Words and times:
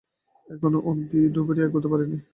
এখনো 0.47 0.77
অব্ধি 0.89 1.19
ডুবুরিরা 1.33 1.67
এগোতে 1.67 1.87
পারেনি। 1.91 2.17